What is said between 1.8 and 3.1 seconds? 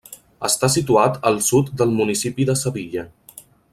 del municipi de Sevilla.